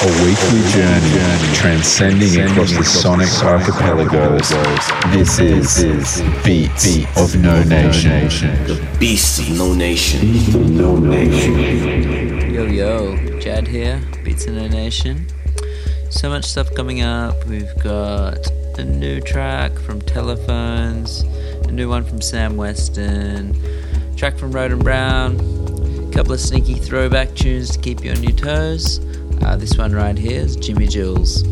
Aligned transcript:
A 0.00 0.06
weekly 0.22 0.62
journey 0.70 1.54
transcending 1.54 2.40
across 2.42 2.70
the 2.70 2.84
sonic 2.84 3.28
archipelagos. 3.42 4.48
This 5.10 5.40
is 5.40 6.22
Beats 6.44 7.04
of 7.16 7.34
No 7.42 7.64
Nation. 7.64 8.28
The 8.68 8.78
Beast 9.00 9.40
of 9.40 9.50
No 9.56 9.74
Nation. 9.74 10.36
Yo 12.54 12.64
yo, 12.66 13.40
Jad 13.40 13.66
here, 13.66 14.00
Beats 14.22 14.46
of 14.46 14.54
No 14.54 14.68
Nation. 14.68 15.26
So 16.10 16.28
much 16.28 16.44
stuff 16.44 16.72
coming 16.76 17.02
up. 17.02 17.44
We've 17.46 17.76
got 17.82 18.46
a 18.78 18.84
new 18.84 19.20
track 19.20 19.76
from 19.80 20.00
Telephones, 20.02 21.22
a 21.66 21.72
new 21.72 21.88
one 21.88 22.04
from 22.04 22.20
Sam 22.20 22.56
Weston, 22.56 23.60
track 24.14 24.38
from 24.38 24.52
Rhode 24.52 24.78
& 24.78 24.84
Brown, 24.84 25.40
a 26.08 26.12
couple 26.12 26.34
of 26.34 26.38
sneaky 26.38 26.74
throwback 26.74 27.34
tunes 27.34 27.70
to 27.70 27.80
keep 27.80 28.04
you 28.04 28.12
on 28.12 28.22
your 28.22 28.30
toes. 28.30 29.00
Uh, 29.42 29.56
this 29.56 29.78
one 29.78 29.92
right 29.92 30.18
here 30.18 30.40
is 30.40 30.56
Jimi 30.56 30.88
Jules. 30.90 31.42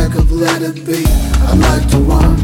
Your 0.00 0.08
makeup, 0.08 0.30
let 0.30 0.62
it 0.62 0.86
be. 0.86 1.04
I 1.04 1.54
like 1.56 1.86
to 1.90 1.98
run, 1.98 2.36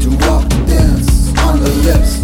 to 0.00 0.10
walk, 0.26 0.46
to 0.50 0.56
dance 0.66 1.32
on 1.38 1.58
the 1.58 1.70
lips. 1.86 2.20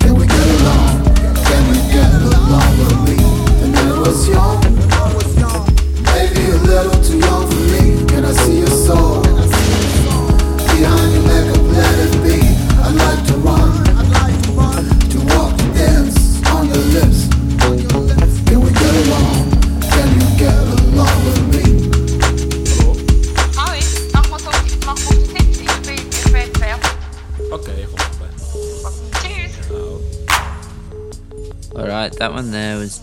Can 0.00 0.14
we 0.16 0.26
get 0.26 0.46
along? 0.60 1.04
Can 1.46 1.62
we 1.70 1.76
get 1.92 2.12
along 2.20 2.78
with 2.78 2.98
me? 3.06 3.16
The 3.60 3.68
night 3.68 3.98
was 3.98 4.28
young. 4.28 4.49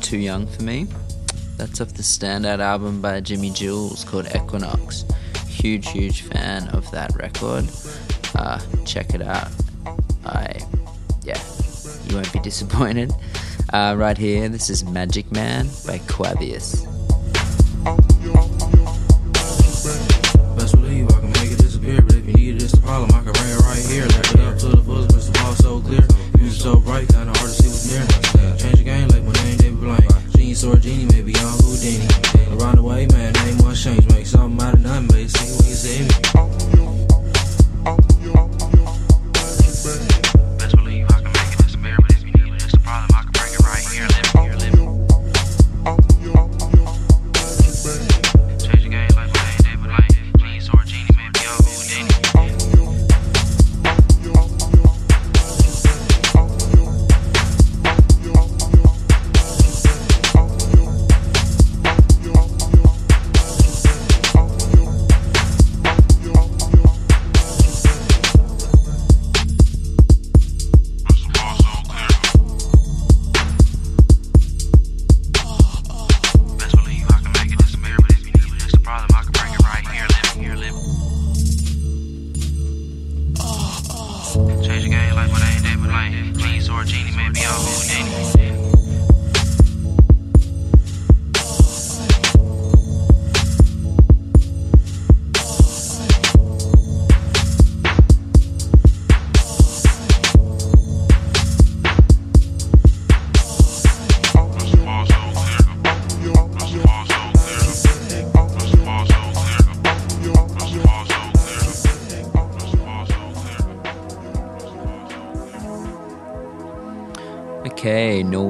Too 0.07 0.19
young 0.19 0.47
for 0.47 0.63
me. 0.63 0.87
That's 1.57 1.81
off 1.81 1.89
the 1.89 2.01
standout 2.01 2.59
album 2.59 3.01
by 3.01 3.19
Jimi 3.19 3.53
Jules 3.53 4.05
called 4.05 4.25
Equinox. 4.33 5.03
Huge, 5.47 5.89
huge 5.89 6.21
fan 6.21 6.69
of 6.69 6.89
that 6.91 7.13
record. 7.17 7.65
Uh, 8.33 8.57
check 8.85 9.13
it 9.13 9.21
out. 9.21 9.49
I, 10.23 10.61
yeah, 11.23 11.37
you 12.05 12.15
won't 12.15 12.31
be 12.31 12.39
disappointed. 12.39 13.11
Uh, 13.73 13.95
right 13.97 14.17
here, 14.17 14.47
this 14.47 14.69
is 14.69 14.85
Magic 14.85 15.29
Man 15.33 15.65
by 15.85 15.99
Quavius. 16.07 16.86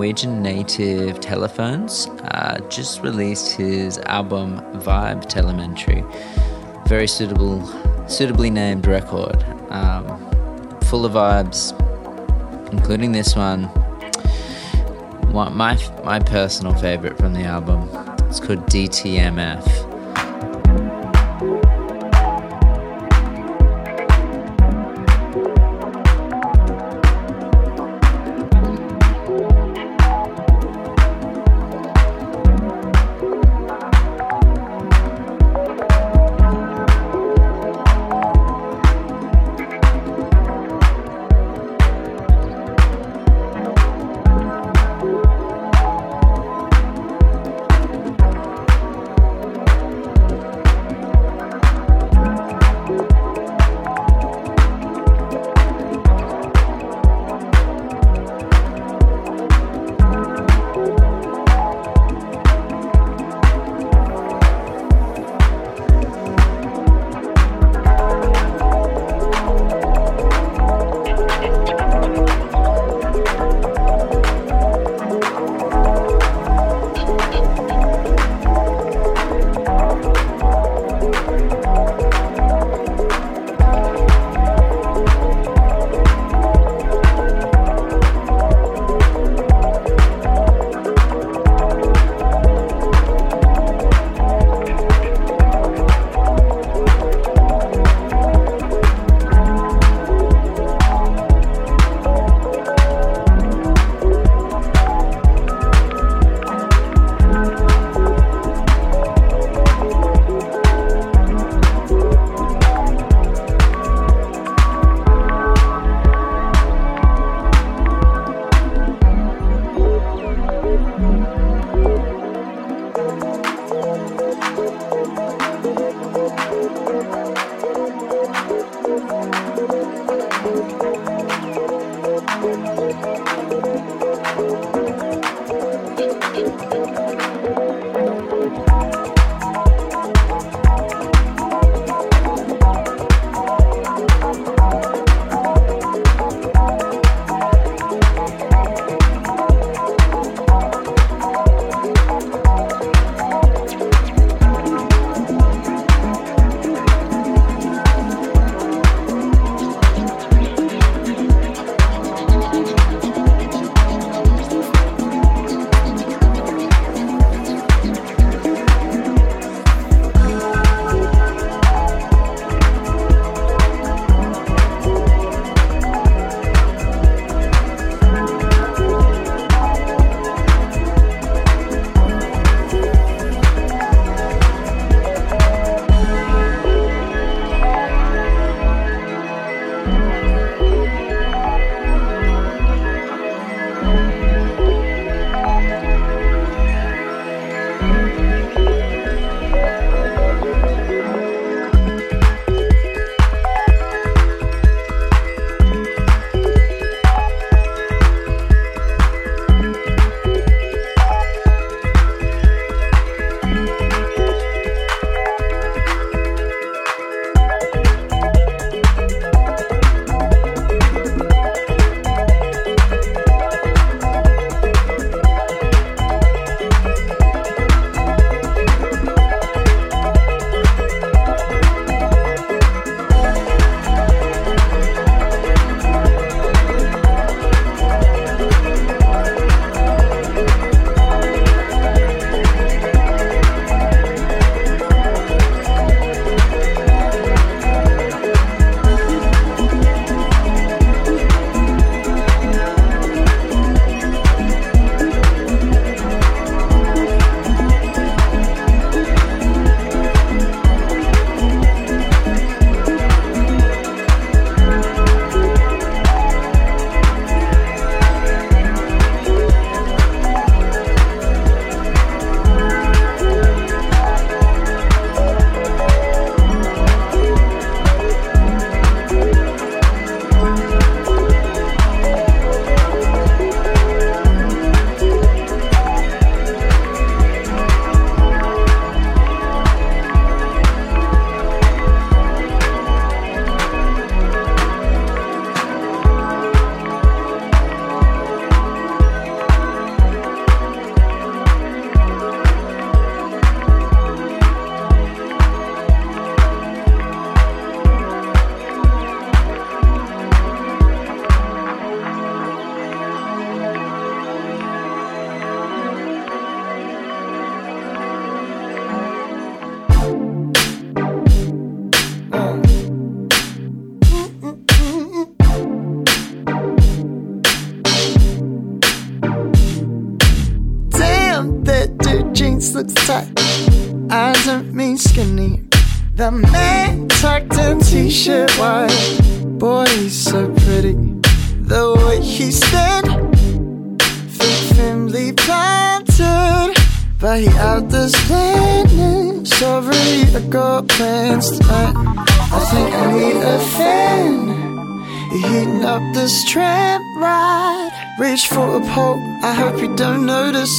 Norwegian 0.08 0.42
native 0.42 1.20
Telephones 1.20 2.08
uh, 2.32 2.60
just 2.70 3.02
released 3.02 3.58
his 3.58 3.98
album 4.06 4.62
Vibe 4.80 5.28
Telemetry. 5.28 6.02
Very 6.88 7.10
suitable, 7.10 7.62
suitably 8.08 8.50
named 8.50 8.88
record. 8.88 9.44
Um, 9.70 10.06
full 10.84 11.06
of 11.06 11.12
vibes, 11.12 11.74
including 12.72 13.12
this 13.12 13.36
one. 13.36 13.64
My 15.34 15.78
my 16.06 16.20
personal 16.20 16.74
favorite 16.76 17.18
from 17.18 17.34
the 17.34 17.44
album. 17.44 17.90
It's 18.30 18.40
called 18.40 18.66
DTMF. 18.68 19.87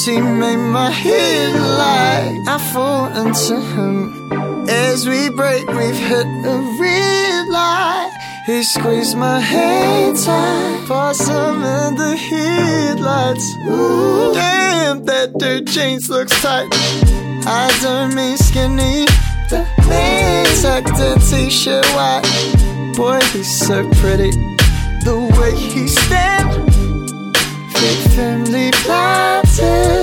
He 0.08 0.20
made 0.20 0.56
my 0.56 0.90
head 0.90 1.54
light. 1.54 2.44
I 2.46 2.58
fall 2.72 3.06
into 3.22 3.56
him. 3.72 4.68
As 4.68 5.06
we 5.06 5.28
break, 5.30 5.66
we've 5.68 6.02
hit 6.10 6.26
a 6.54 6.56
red 6.80 7.48
light. 7.48 8.10
He 8.46 8.62
squeezed 8.62 9.16
my 9.16 9.40
hand 9.40 10.16
tight. 10.16 10.84
Pass 10.88 11.20
him 11.28 11.56
in 11.62 11.94
the 12.02 12.16
headlights. 12.16 13.46
Ooh, 13.66 14.32
damn, 14.32 15.04
that 15.04 15.36
dirt 15.36 15.66
jeans 15.66 16.08
looks 16.08 16.34
tight. 16.40 16.68
I 17.46 17.66
don't 17.82 18.14
mean 18.14 18.36
skinny. 18.38 19.04
The 19.50 19.60
man 19.88 20.46
tucked 20.62 20.98
in 21.00 21.18
t-shirt 21.28 21.86
white. 21.96 22.24
Boy, 22.96 23.20
he's 23.32 23.52
so 23.66 23.88
pretty. 24.00 24.30
The 25.04 25.16
way 25.38 25.54
he 25.54 25.86
stands. 25.86 26.56
feet 27.78 28.00
firmly 28.14 28.70
planted. 28.82 29.97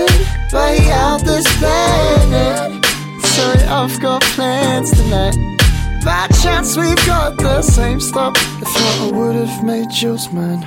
Way 0.56 0.90
out 0.90 1.22
this 1.26 1.46
planet. 1.58 2.86
Sorry, 3.26 3.64
I've 3.68 4.00
got 4.00 4.22
plans 4.36 4.90
tonight. 4.90 5.36
By 6.06 6.28
chance, 6.42 6.78
we've 6.78 7.06
got 7.06 7.36
the 7.36 7.62
same 7.62 8.00
stop. 8.00 8.38
I 8.38 8.62
thought 8.62 9.00
I 9.02 9.12
would 9.18 9.36
have 9.36 9.66
made 9.66 9.92
yours 10.02 10.32
mine. 10.32 10.64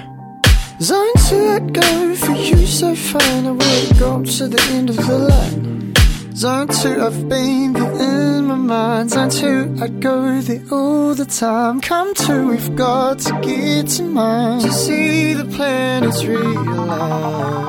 Zone 0.82 1.14
2, 1.30 1.48
I'd 1.56 1.72
go 1.72 2.14
for 2.16 2.32
you 2.32 2.66
so 2.66 2.94
fine. 2.94 3.46
I 3.46 3.52
would 3.52 3.98
go 3.98 4.22
to 4.22 4.48
the 4.48 4.62
end 4.72 4.90
of 4.90 4.96
the 4.96 5.18
line. 5.30 5.94
Zone 6.36 6.68
2, 6.68 7.02
I've 7.02 7.26
been 7.26 7.74
in 7.74 8.44
my 8.44 8.56
mind. 8.56 9.10
Zone 9.12 9.30
2, 9.30 9.78
I'd 9.82 10.02
go 10.02 10.42
there 10.42 10.62
all 10.70 11.14
the 11.14 11.24
time. 11.24 11.80
Come 11.80 12.12
to, 12.26 12.46
we've 12.46 12.76
got 12.76 13.20
to 13.20 13.32
get 13.40 13.88
to 13.96 14.02
mine. 14.02 14.60
To 14.60 14.70
see 14.70 15.32
the 15.32 15.46
planets 15.46 16.26
realize. 16.26 17.67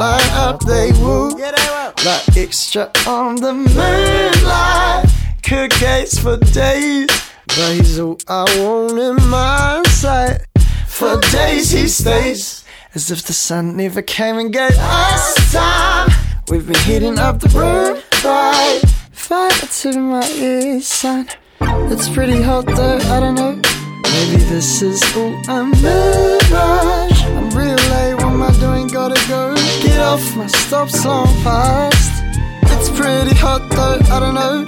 Light 0.00 0.32
up, 0.32 0.60
they 0.60 0.92
will. 0.92 1.36
Like 1.36 2.34
extra 2.34 2.90
on 3.06 3.34
the 3.36 3.52
moonlight. 3.52 5.04
Cookies 5.42 6.18
for 6.18 6.38
days. 6.38 7.06
But 7.48 7.74
he's 7.74 7.98
all 7.98 8.16
I 8.26 8.44
want 8.60 8.98
in 8.98 9.16
my 9.28 9.82
sight. 9.88 10.46
For 10.86 11.20
days 11.32 11.72
he 11.72 11.86
stays. 11.86 12.64
As 12.94 13.10
if 13.10 13.24
the 13.24 13.34
sun 13.34 13.76
never 13.76 14.00
came 14.00 14.38
and 14.38 14.50
gave 14.50 14.72
us 14.78 15.52
time. 15.52 16.08
We've 16.48 16.66
been 16.66 16.80
heating 16.86 17.18
up 17.18 17.40
the 17.40 17.50
room 17.50 18.02
right. 18.24 18.80
Fire 19.12 19.50
to 19.50 19.98
my 19.98 20.26
ear 20.30 20.80
sign. 20.80 21.28
It's 21.60 22.08
pretty 22.08 22.40
hot 22.40 22.64
though, 22.64 22.96
I 22.96 23.20
don't 23.20 23.34
know. 23.34 23.60
Maybe 24.02 24.42
this 24.44 24.80
is 24.80 25.02
all 25.14 25.34
a 25.46 25.66
mirage. 25.66 27.22
I'm 27.22 27.50
real 27.50 27.76
late, 27.76 28.19
I 28.42 28.52
doing? 28.58 28.86
Gotta 28.88 29.20
go. 29.28 29.54
Get 29.82 30.00
off 30.00 30.36
my 30.36 30.46
stop 30.46 30.88
song 30.90 31.26
fast. 31.42 32.22
It's 32.62 32.88
pretty 32.90 33.34
hot 33.36 33.68
though, 33.70 33.98
I 34.14 34.20
don't 34.20 34.34
know. 34.34 34.64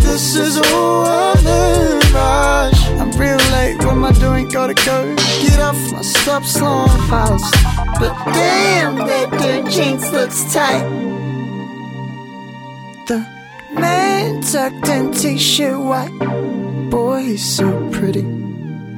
This 0.00 0.34
is 0.34 0.56
all 0.56 1.06
a 1.06 1.34
mirage. 1.42 2.80
I'm 3.00 3.10
real 3.12 3.36
late, 3.52 3.76
what 3.78 3.92
am 3.92 4.04
I 4.04 4.12
doing? 4.12 4.48
Gotta 4.48 4.74
go. 4.74 5.14
Get 5.42 5.60
off 5.60 5.92
my 5.92 6.02
stop 6.02 6.44
song 6.44 6.88
fast. 7.08 7.54
But 8.00 8.14
damn, 8.32 8.96
that 8.96 9.30
dirt 9.30 9.70
jeans 9.70 10.10
looks 10.12 10.52
tight. 10.52 10.82
The 13.06 13.26
man 13.72 14.40
tucked 14.42 14.88
in 14.88 15.12
t-shirt 15.12 15.78
white. 15.78 16.90
Boy, 16.90 17.22
he's 17.22 17.56
so 17.56 17.90
pretty. 17.90 18.22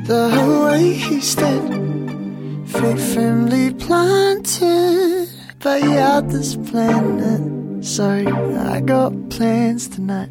The 0.05 0.31
way 0.65 0.95
he 0.95 1.21
stood, 1.21 1.71
feet 2.71 3.01
firmly 3.15 3.75
planted. 3.75 5.29
But 5.59 5.83
yeah, 5.83 6.21
this 6.23 6.57
planet. 6.57 7.85
Sorry, 7.85 8.27
I 8.27 8.81
got 8.81 9.13
plans 9.31 9.89
tonight. 9.89 10.31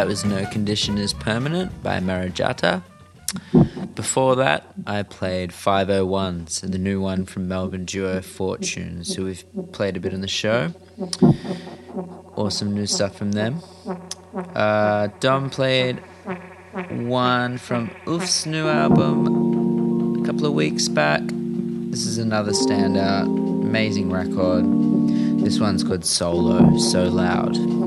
That 0.00 0.06
was 0.06 0.24
No 0.24 0.46
Condition 0.46 0.96
is 0.96 1.12
Permanent 1.12 1.82
by 1.82 2.00
Marajata. 2.00 2.82
Before 3.94 4.34
that, 4.36 4.72
I 4.86 5.02
played 5.02 5.50
501s, 5.50 6.62
the 6.62 6.78
new 6.78 7.02
one 7.02 7.26
from 7.26 7.48
Melbourne 7.48 7.84
duo 7.84 8.22
Fortunes, 8.22 9.14
who 9.14 9.26
we've 9.26 9.44
played 9.72 9.98
a 9.98 10.00
bit 10.00 10.14
on 10.14 10.22
the 10.22 10.26
show. 10.26 10.72
Awesome 12.34 12.72
new 12.74 12.86
stuff 12.86 13.14
from 13.14 13.32
them. 13.32 13.60
Uh, 14.54 15.08
Dom 15.20 15.50
played 15.50 15.98
one 16.88 17.58
from 17.58 17.90
Oof's 18.08 18.46
new 18.46 18.68
album 18.68 20.22
a 20.22 20.26
couple 20.26 20.46
of 20.46 20.54
weeks 20.54 20.88
back. 20.88 21.20
This 21.26 22.06
is 22.06 22.16
another 22.16 22.52
standout, 22.52 23.26
amazing 23.26 24.10
record. 24.10 24.64
This 25.44 25.60
one's 25.60 25.84
called 25.84 26.06
Solo, 26.06 26.78
So 26.78 27.04
Loud. 27.04 27.79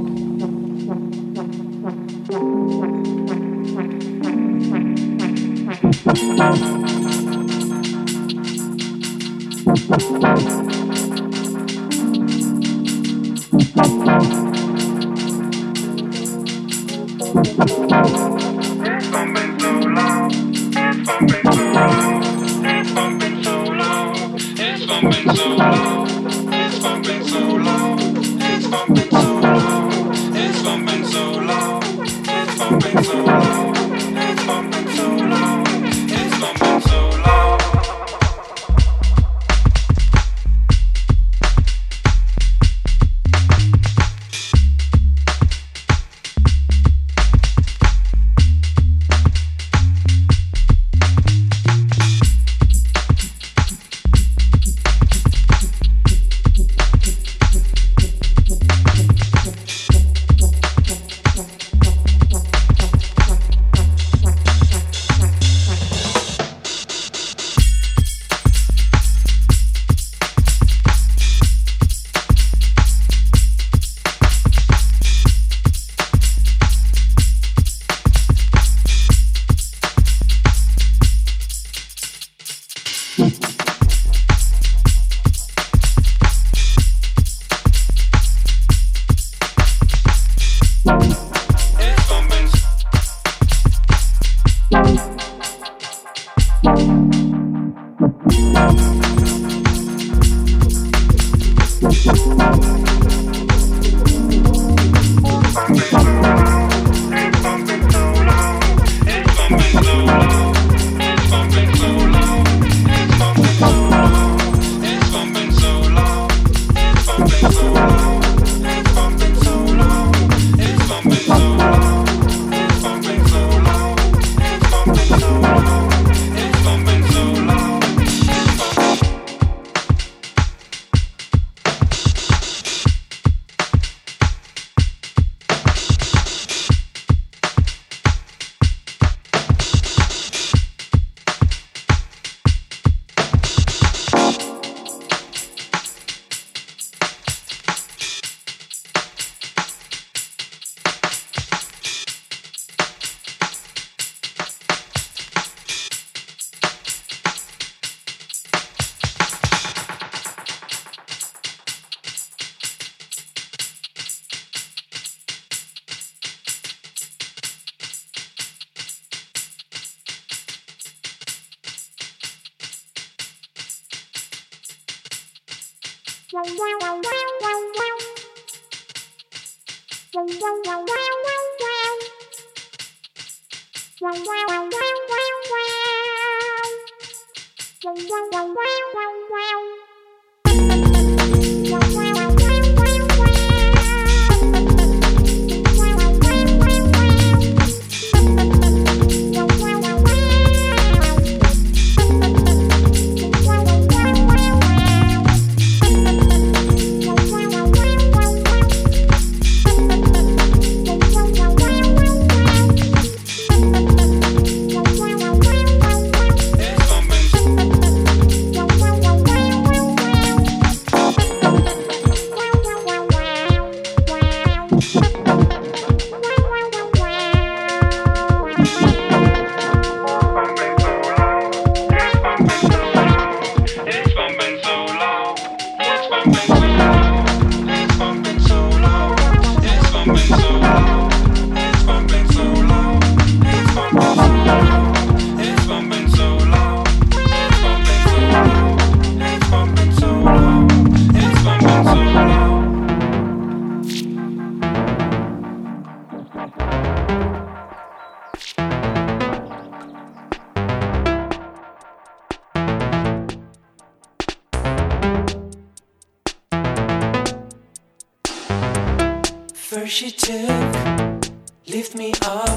she 269.93 270.10
took, 270.10 271.29
lift 271.67 271.95
me 271.95 272.12
up, 272.23 272.49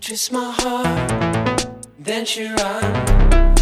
twist 0.00 0.32
my 0.32 0.50
heart, 0.60 1.68
then 1.98 2.24
she 2.24 2.44
ran. 2.44 3.52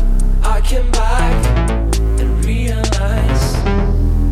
I 0.44 0.60
came 0.60 0.88
back 0.92 1.46
and 2.20 2.44
realized, 2.44 3.56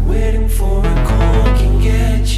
waiting 0.06 0.48
for 0.48 0.78
a 0.78 0.94
call 1.08 1.44
can 1.58 1.82
get 1.82 2.37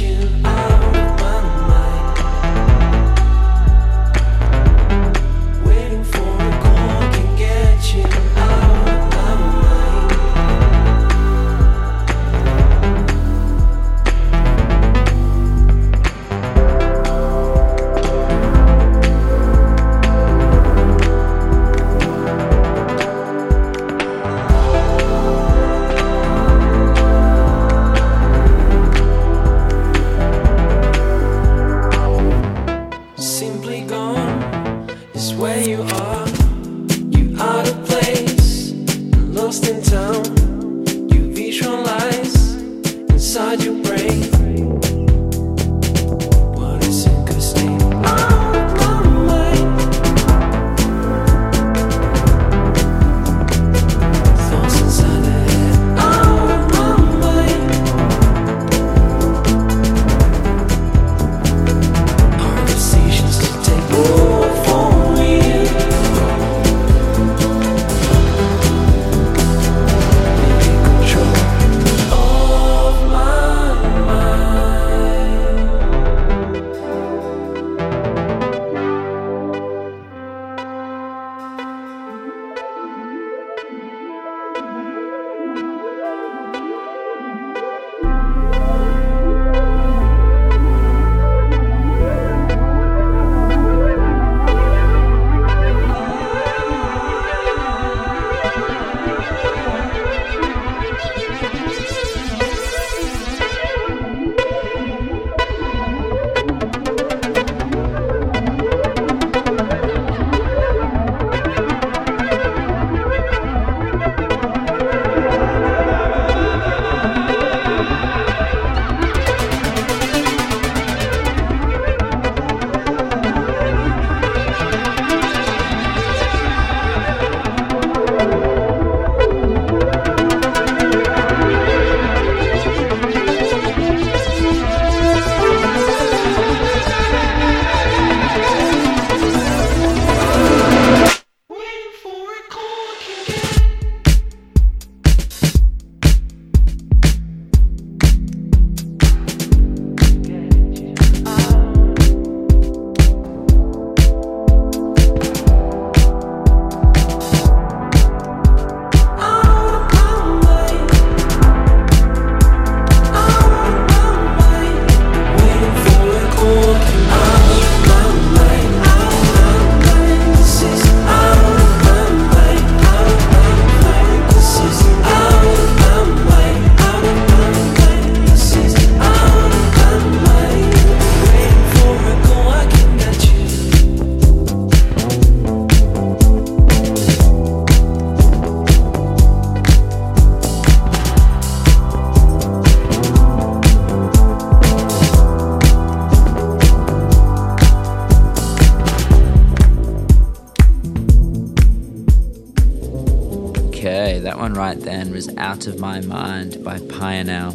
One 204.41 204.55
right 204.55 204.79
then 204.79 205.11
was 205.11 205.29
Out 205.37 205.67
of 205.67 205.79
My 205.79 206.01
Mind 206.01 206.63
by 206.63 206.79
Pioneer. 206.79 207.51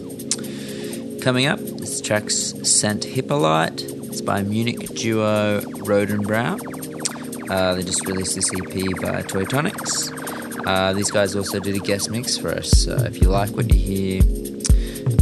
Coming 1.20 1.46
up, 1.46 1.58
this 1.58 2.00
track's 2.00 2.54
Sent 2.62 3.02
Hippolyte. 3.02 3.82
It's 3.82 4.20
by 4.20 4.44
Munich 4.44 4.94
duo 4.94 5.62
Rhode 5.78 6.22
& 6.22 6.28
Brown. 6.28 6.60
Uh, 7.50 7.74
they 7.74 7.82
just 7.82 8.06
released 8.06 8.36
this 8.36 8.48
EP 8.54 9.00
via 9.00 9.24
Toy 9.24 9.44
Tonics. 9.46 10.12
Uh, 10.64 10.92
these 10.92 11.10
guys 11.10 11.34
also 11.34 11.58
did 11.58 11.74
a 11.74 11.80
guest 11.80 12.08
mix 12.08 12.38
for 12.38 12.50
us. 12.50 12.70
So 12.70 12.94
if 12.98 13.20
you 13.20 13.30
like 13.30 13.50
what 13.50 13.68
you 13.74 13.80
hear, 13.80 14.22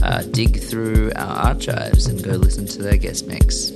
uh, 0.03 0.23
dig 0.23 0.61
through 0.61 1.13
our 1.17 1.47
archives 1.47 2.05
and 2.09 2.23
go 2.23 2.33
listen 2.33 2.67
to 2.67 2.83
their 2.83 2.99
guest 2.99 3.27
mix. 3.27 3.71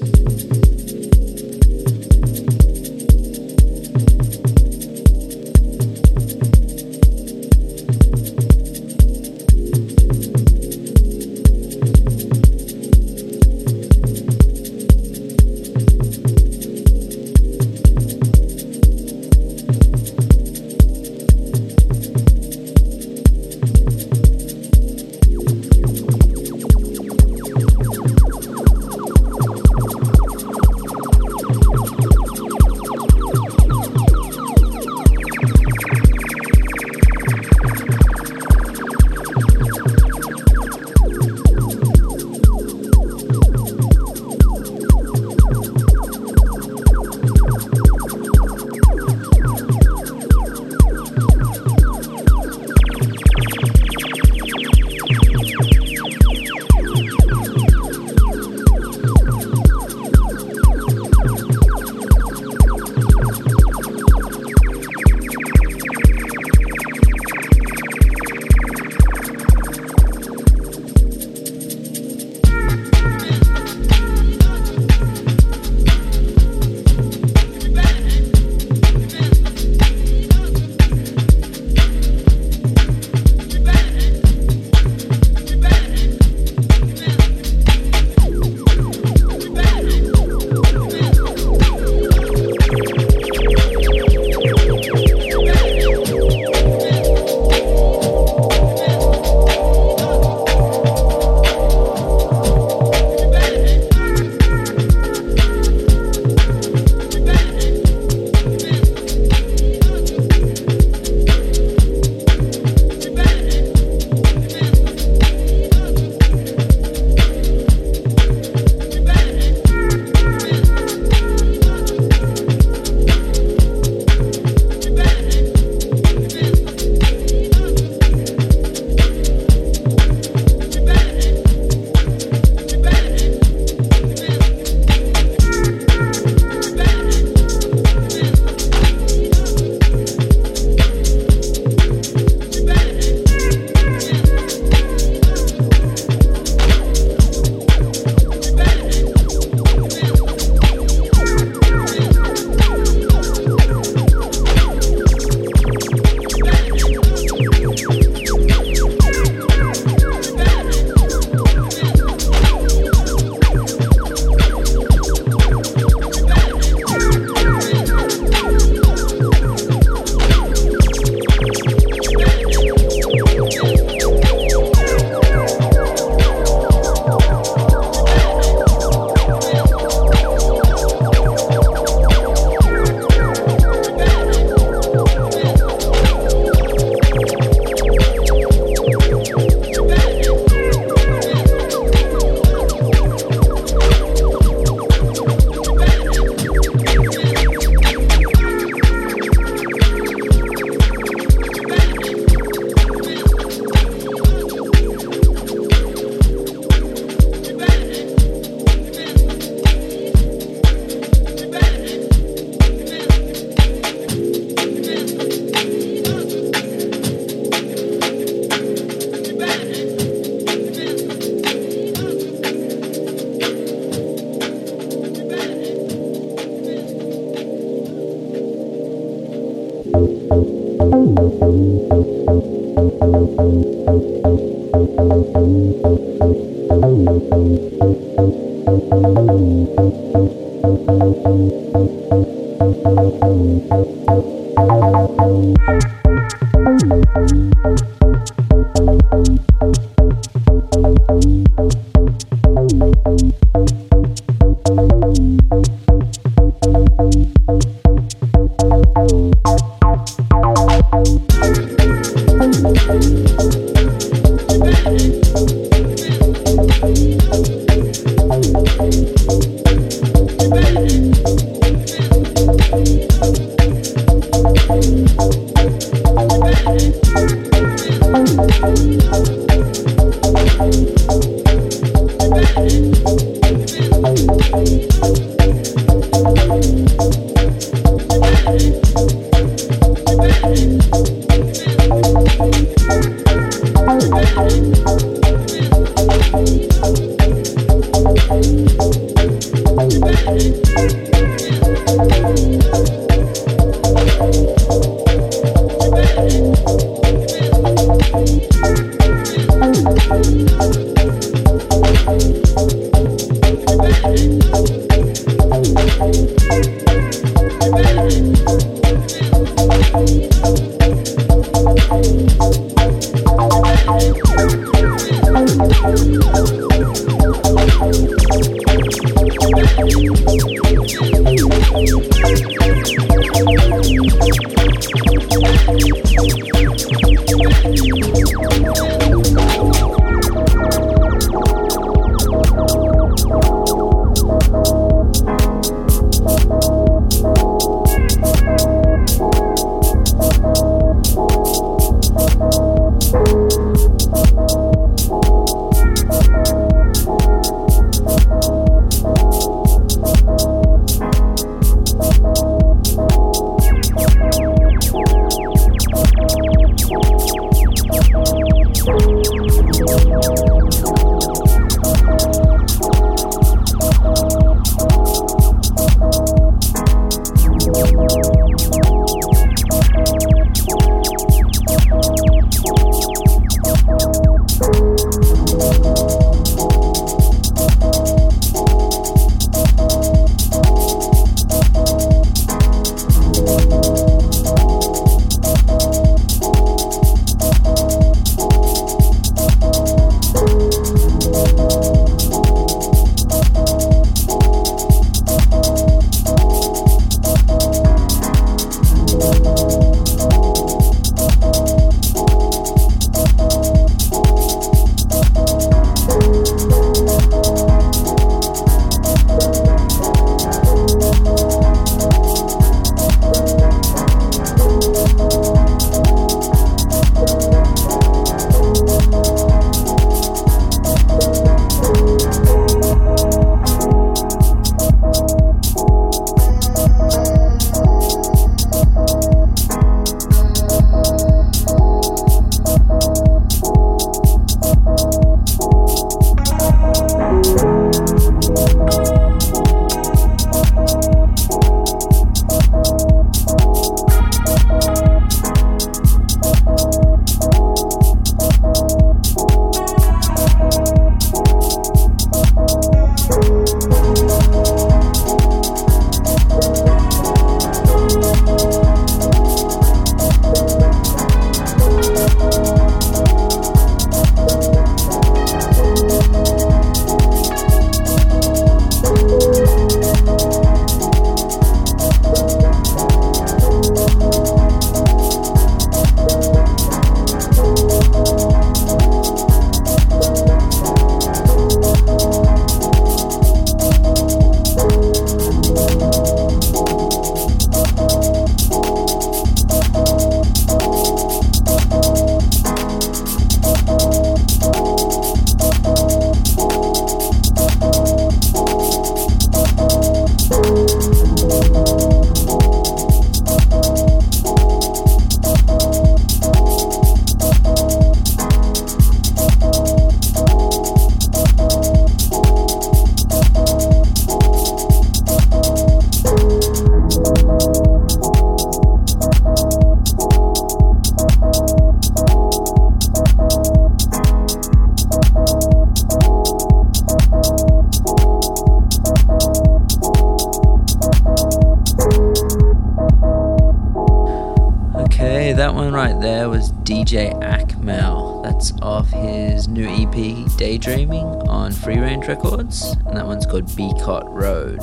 DJ 547.09 547.33
Akmal. 547.41 548.43
That's 548.43 548.71
off 548.83 549.09
his 549.09 549.67
new 549.67 549.89
EP 549.89 550.47
Daydreaming 550.59 551.25
on 551.49 551.73
Free 551.73 551.97
Range 551.97 552.29
Records, 552.29 552.83
and 553.07 553.17
that 553.17 553.27
one's 553.27 553.47
called 553.47 553.65
Beacott 553.69 554.25
Road. 554.27 554.81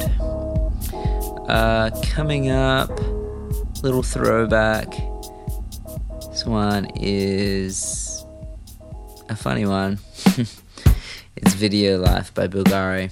Uh, 1.48 1.92
coming 2.02 2.50
up, 2.50 2.90
little 3.84 4.02
throwback. 4.02 4.90
This 6.32 6.48
one 6.48 6.88
is 6.96 8.26
a 9.30 9.36
funny 9.36 9.68
one. 9.68 10.00
it's 11.36 11.54
Video 11.54 12.00
Life 12.00 12.34
by 12.34 12.48
Bulgari. 12.48 13.12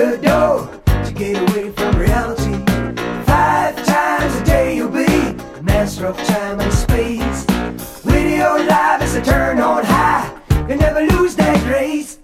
Door 0.00 0.80
to 1.04 1.12
get 1.14 1.36
away 1.36 1.70
from 1.72 1.98
reality. 1.98 2.64
Five 3.26 3.76
times 3.84 4.34
a 4.34 4.44
day 4.44 4.76
you'll 4.76 4.88
be 4.88 5.04
a 5.04 5.62
master 5.62 6.06
of 6.06 6.16
time 6.24 6.58
and 6.58 6.72
space. 6.72 7.44
Video 8.02 8.56
live 8.64 9.02
is 9.02 9.14
a 9.14 9.22
turn 9.22 9.60
on 9.60 9.84
high. 9.84 10.34
You 10.68 10.76
never 10.76 11.02
lose 11.02 11.36
that 11.36 11.62
grace. 11.64 12.18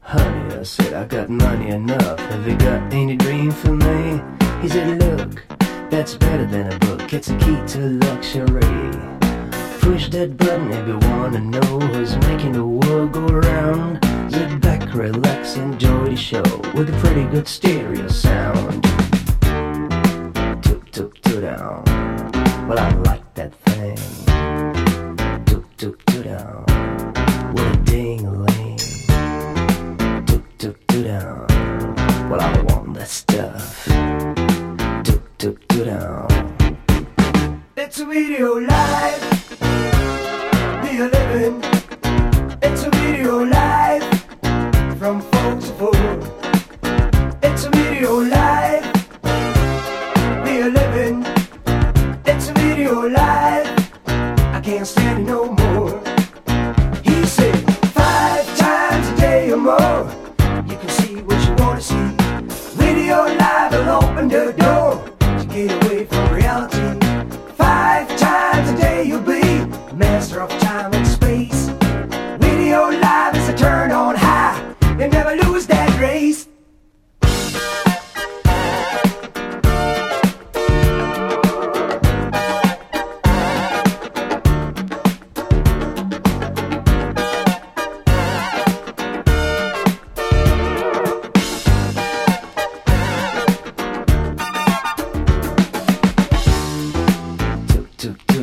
Honey, 0.00 0.56
I 0.56 0.62
said 0.62 0.94
I 0.94 1.04
got 1.04 1.28
money 1.28 1.68
enough. 1.68 2.18
Have 2.18 2.48
you 2.48 2.56
got 2.56 2.94
any 2.94 3.16
dream 3.16 3.50
for 3.50 3.72
me? 3.72 4.22
He 4.62 4.68
said, 4.68 4.98
Look, 4.98 5.44
that's 5.90 6.14
better 6.14 6.46
than 6.46 6.72
a 6.72 6.78
book. 6.78 7.12
It's 7.12 7.28
a 7.28 7.36
key 7.36 7.60
to 7.74 7.80
luxury. 8.06 8.62
Push 9.80 10.08
that 10.10 10.36
button 10.38 10.70
if 10.72 10.88
you 10.88 10.98
wanna 11.10 11.40
know 11.40 11.78
who's 11.88 12.16
making 12.28 12.52
the 12.52 12.64
world 12.64 13.12
go 13.12 13.26
round. 13.26 14.07
Sit 14.38 14.60
back, 14.60 14.94
relax, 14.94 15.56
enjoy 15.56 16.10
the 16.10 16.16
show 16.16 16.44
with 16.72 16.94
a 16.94 16.98
pretty 17.00 17.24
good 17.24 17.48
stereo 17.48 18.06
sound. 18.06 18.84
Toot 20.62 20.92
toot 20.92 21.22
toot 21.24 21.42
down. 21.42 21.82
Well, 22.68 22.78
I 22.78 22.88
like 23.08 23.34
that 23.34 23.52
thing. 23.66 23.96
Toot 25.44 25.66
toot 25.76 26.06
toot 26.06 26.24
down. 26.24 26.64
With 27.52 27.74
a 27.74 27.82
ding 27.84 28.26
a 28.26 28.32
ling. 28.32 28.76
Toot 30.26 30.58
toot 30.60 30.86
toot 30.86 31.04
down. 31.04 31.46
Well, 32.30 32.40
I 32.40 32.62
want 32.68 32.94
that 32.94 33.08
stuff. 33.08 33.86
Toot 35.02 35.38
toot 35.38 35.68
toot 35.68 35.86
down. 35.86 36.76
It's 37.76 37.98
a 37.98 38.06
video 38.06 38.60
live. 38.60 39.20
We 40.84 41.00
are 41.00 41.10
living. 41.10 41.60
It's 42.62 42.84
a 42.84 42.90
video 42.90 43.44
live 43.44 43.87
It's 48.10 48.37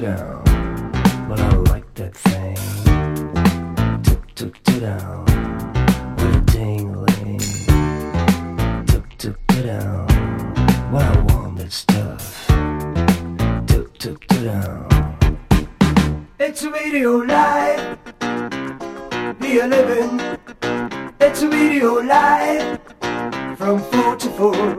down. 0.05 0.43
But 1.27 1.39
I 1.39 1.49
like 1.71 1.91
that 1.95 2.15
thing. 2.15 2.55
Toot 4.03 4.35
toot 4.35 4.53
toot 4.63 4.81
down. 4.81 5.25
With 6.17 6.35
a 6.35 6.43
ding-a-ling. 6.51 7.39
Toot 8.85 9.09
toot 9.17 9.37
toot 9.47 9.65
down. 9.65 10.05
Well, 10.91 11.11
I 11.11 11.19
want 11.33 11.57
that 11.57 11.71
stuff. 11.71 12.45
Toot 13.67 13.89
toot 13.99 14.21
toot 14.29 14.43
down. 14.43 14.87
It's 16.39 16.63
a 16.63 16.69
video 16.69 17.23
live. 17.23 17.97
We 19.39 19.59
are 19.61 19.67
living. 19.67 20.19
It's 21.19 21.41
a 21.41 21.47
video 21.49 22.01
live. 22.03 22.79
From 23.57 23.79
four 23.91 24.15
to 24.17 24.29
four. 24.37 24.77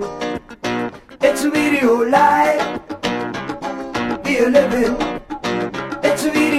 It's 1.20 1.42
a 1.44 1.50
video 1.50 2.04
live. 2.04 2.62
We 4.24 4.38
are 4.38 4.50
living. 4.50 5.15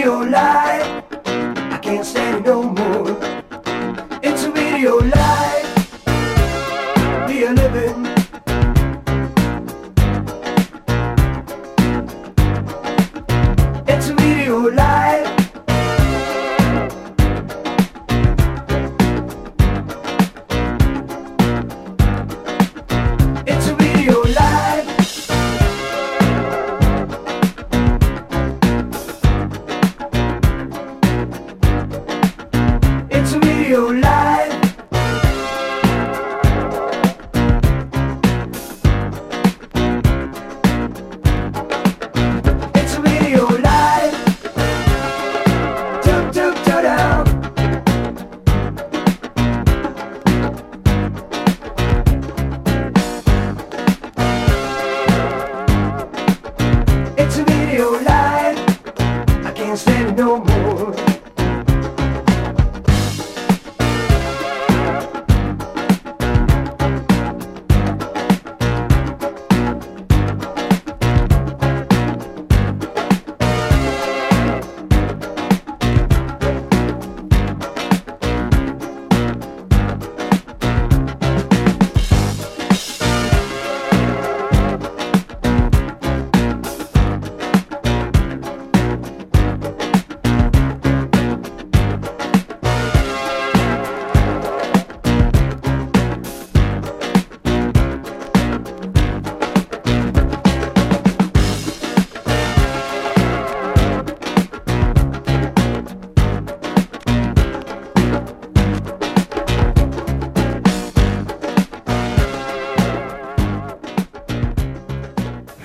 Video 0.07 0.23
live. 0.23 1.03
I 1.73 1.77
can't 1.81 2.05
stand 2.05 2.37
it 2.37 2.49
no 2.49 2.63
more. 2.63 2.86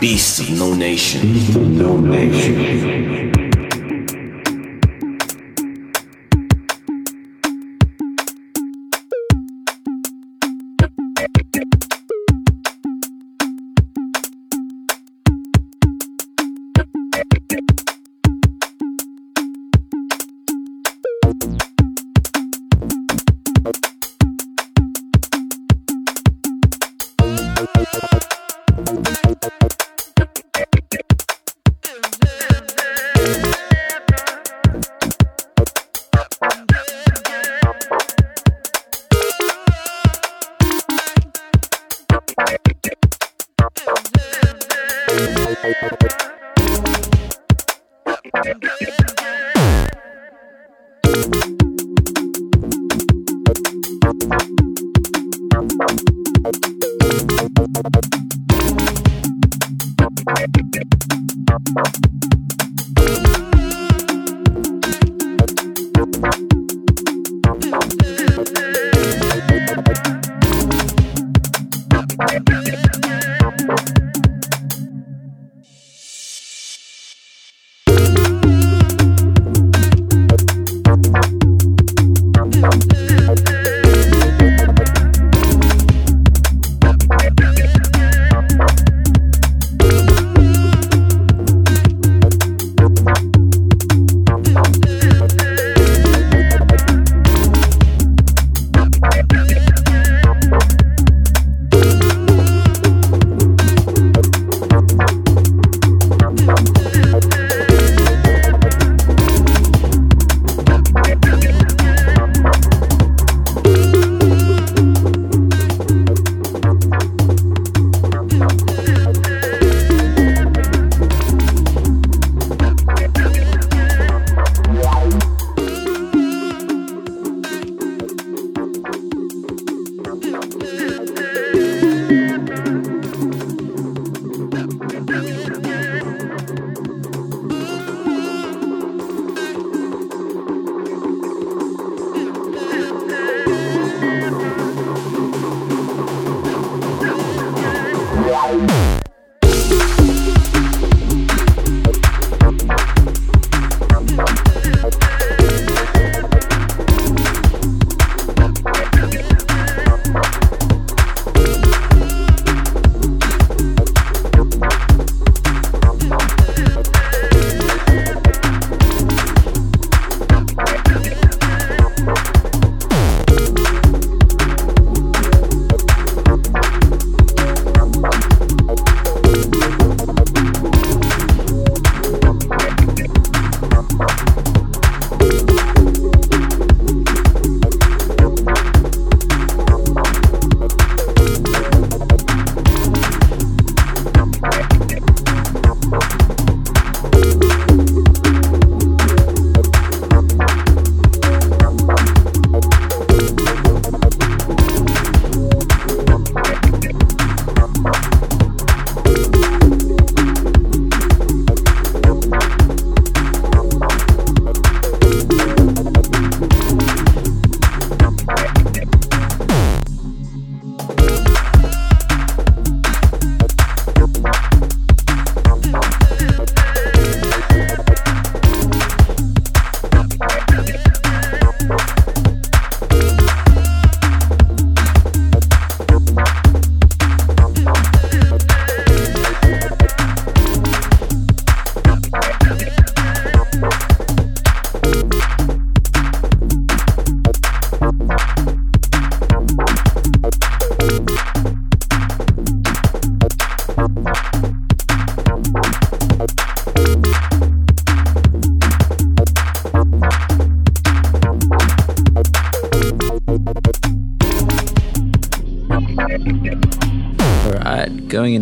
Beast 0.02 0.40
of 0.40 0.50
no 0.58 0.74
nation. 0.74 1.20
Beast 1.32 1.54
of 1.54 1.70
no 1.70 1.96
nation. 1.96 3.11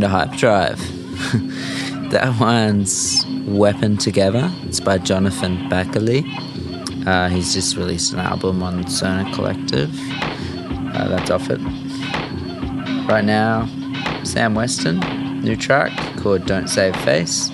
Into 0.01 0.09
Hype 0.09 0.33
Drive. 0.33 0.79
that 2.11 2.35
one's 2.41 3.27
Weapon 3.47 3.99
Together. 3.99 4.51
It's 4.63 4.81
by 4.81 4.97
Jonathan 4.97 5.69
Backley. 5.69 6.25
Uh, 7.07 7.29
he's 7.29 7.53
just 7.53 7.77
released 7.77 8.15
an 8.15 8.21
album 8.21 8.63
on 8.63 8.89
Sona 8.89 9.31
Collective. 9.35 9.91
Uh, 10.95 11.07
that's 11.09 11.31
off 11.31 11.51
it. 11.51 11.61
Right 13.11 13.25
now, 13.27 13.69
Sam 14.25 14.55
Weston, 14.55 15.01
new 15.43 15.55
track 15.55 15.93
called 16.17 16.47
Don't 16.47 16.69
Save 16.69 16.97
Face. 17.05 17.51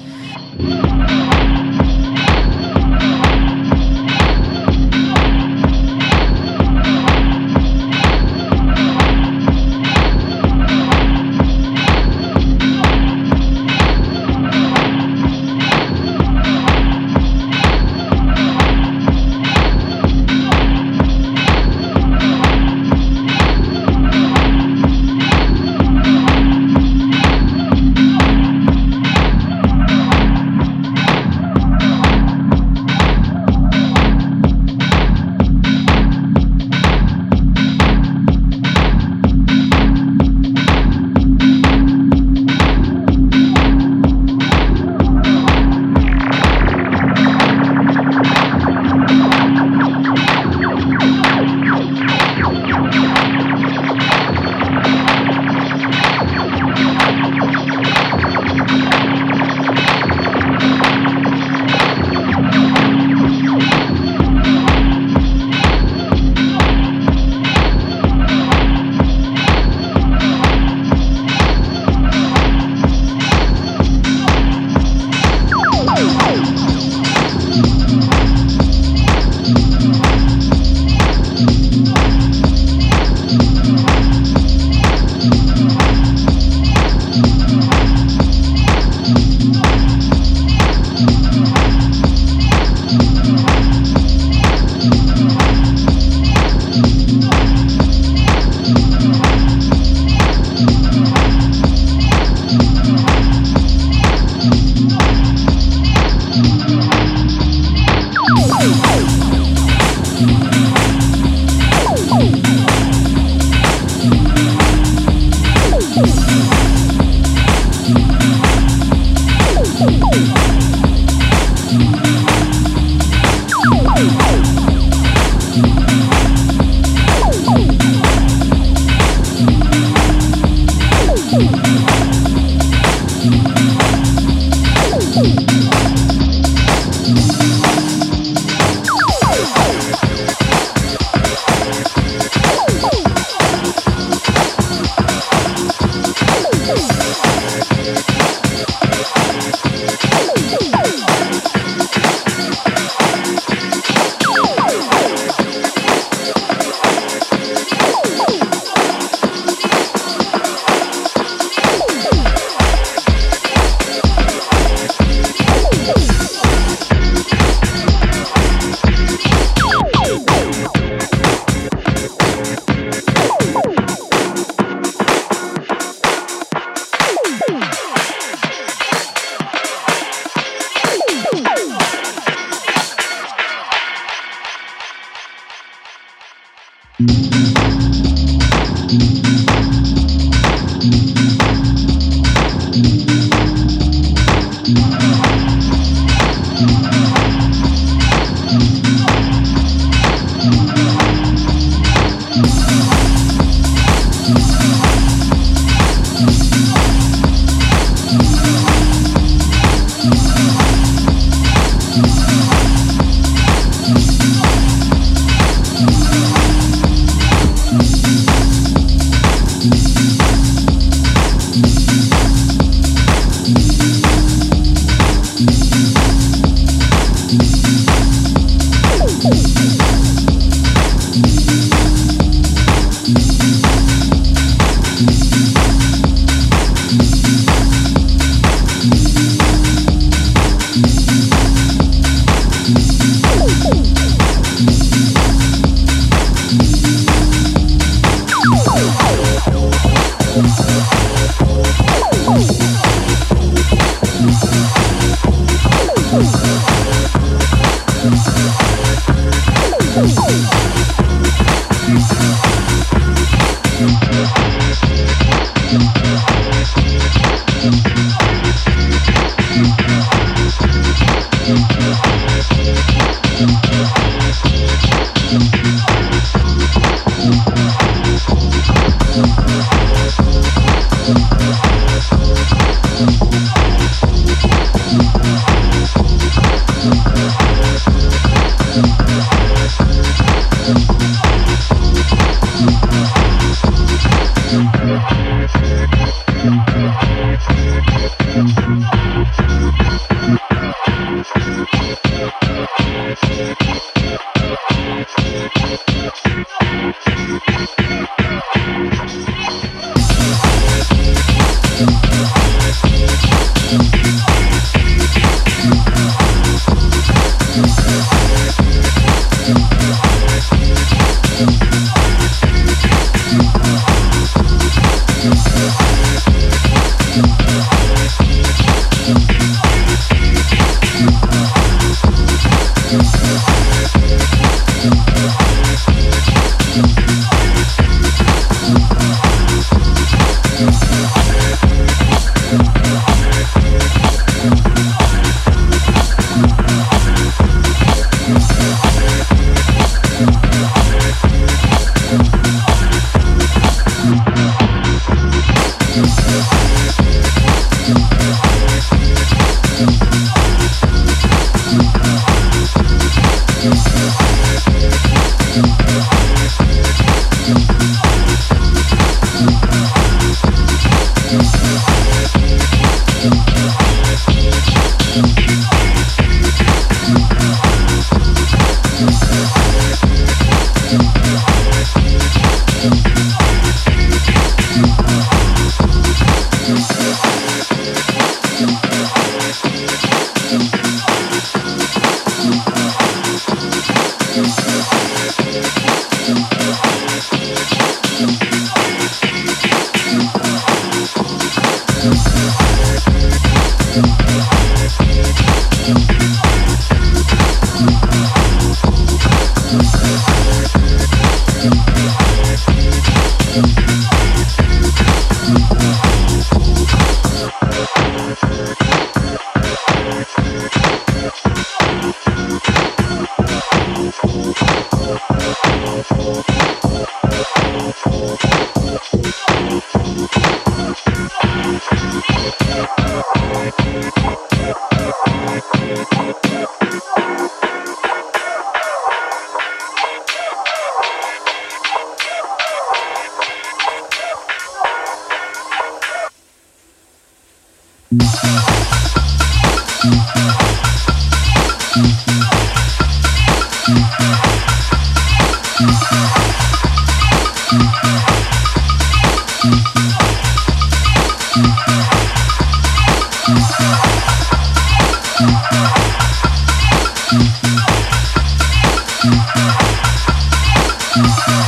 Thank 471.28 471.65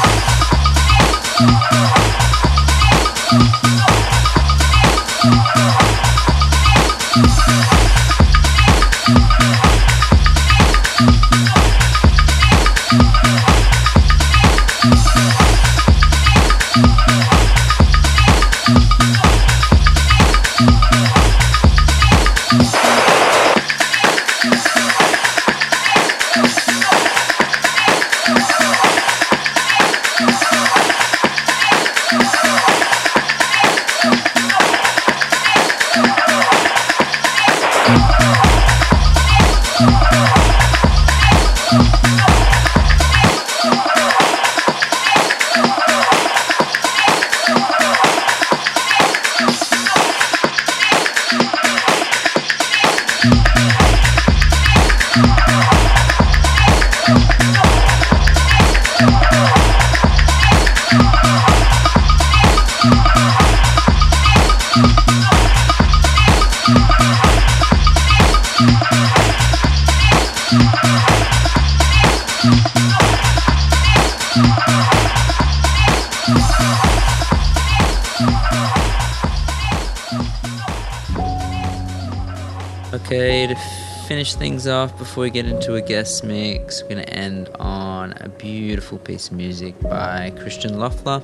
finish 84.28 84.38
things 84.38 84.66
off 84.66 84.96
before 84.98 85.22
we 85.22 85.30
get 85.30 85.46
into 85.46 85.76
a 85.76 85.80
guest 85.80 86.22
mix, 86.22 86.82
we're 86.82 86.88
going 86.90 87.04
to 87.04 87.14
end 87.14 87.48
on 87.60 88.12
a 88.20 88.28
beautiful 88.28 88.98
piece 88.98 89.28
of 89.28 89.32
music 89.34 89.78
by 89.80 90.30
Christian 90.38 90.78
Loeffler. 90.78 91.22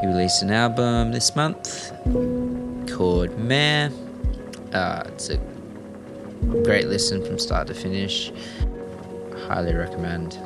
He 0.00 0.06
released 0.06 0.42
an 0.42 0.50
album 0.50 1.12
this 1.12 1.36
month 1.36 1.92
called 2.90 3.36
Mare. 3.38 3.90
Uh, 4.72 5.02
it's 5.08 5.28
a 5.28 5.36
great 6.64 6.86
listen 6.86 7.22
from 7.22 7.38
start 7.38 7.66
to 7.66 7.74
finish. 7.74 8.32
Highly 9.48 9.74
recommend. 9.74 10.38